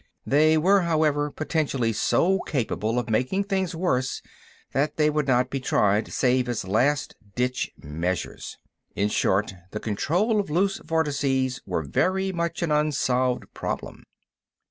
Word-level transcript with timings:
They 0.25 0.57
were, 0.57 0.81
however, 0.81 1.29
potentially 1.29 1.93
so 1.93 2.39
capable 2.39 2.97
of 2.97 3.07
making 3.07 3.43
things 3.43 3.75
worse 3.75 4.23
that 4.73 4.97
they 4.97 5.11
would 5.11 5.27
not 5.27 5.51
be 5.51 5.59
tried 5.59 6.11
save 6.11 6.49
as 6.49 6.67
last 6.67 7.15
ditch 7.35 7.71
measures. 7.77 8.57
In 8.95 9.09
short, 9.09 9.53
the 9.69 9.79
control 9.79 10.39
of 10.39 10.49
loose 10.49 10.79
vortices 10.83 11.61
was 11.67 11.85
very 11.87 12.31
much 12.31 12.63
an 12.63 12.71
unsolved 12.71 13.43
problem. 13.53 14.03